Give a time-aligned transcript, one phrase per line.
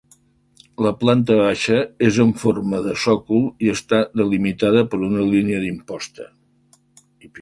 [0.85, 1.75] La planta baixa
[2.07, 6.31] és en forma de sòcol i està delimitada per una línia d'imposta.